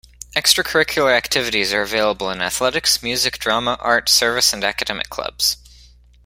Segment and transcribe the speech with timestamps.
[0.35, 5.57] Extracurricular activities are available in athletics, music, drama, art, service and academic clubs.